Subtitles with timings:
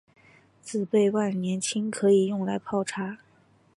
[0.63, 3.19] 紫背万年青可以用来泡茶。